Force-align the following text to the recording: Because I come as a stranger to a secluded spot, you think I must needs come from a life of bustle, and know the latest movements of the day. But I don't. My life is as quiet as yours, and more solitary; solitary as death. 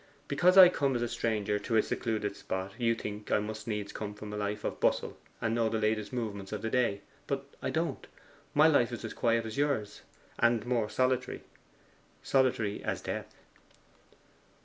Because 0.27 0.57
I 0.57 0.67
come 0.67 0.95
as 0.95 1.03
a 1.03 1.07
stranger 1.07 1.59
to 1.59 1.75
a 1.77 1.83
secluded 1.83 2.35
spot, 2.35 2.71
you 2.79 2.95
think 2.95 3.31
I 3.31 3.37
must 3.37 3.67
needs 3.67 3.91
come 3.91 4.15
from 4.15 4.33
a 4.33 4.35
life 4.35 4.63
of 4.63 4.79
bustle, 4.79 5.15
and 5.39 5.53
know 5.53 5.69
the 5.69 5.77
latest 5.77 6.11
movements 6.11 6.51
of 6.51 6.63
the 6.63 6.71
day. 6.71 7.01
But 7.27 7.45
I 7.61 7.69
don't. 7.69 8.07
My 8.55 8.65
life 8.65 8.91
is 8.91 9.05
as 9.05 9.13
quiet 9.13 9.45
as 9.45 9.59
yours, 9.59 10.01
and 10.39 10.65
more 10.65 10.89
solitary; 10.89 11.43
solitary 12.23 12.83
as 12.83 13.01
death. 13.01 13.35